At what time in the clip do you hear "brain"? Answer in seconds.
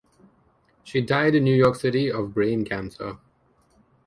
2.33-2.65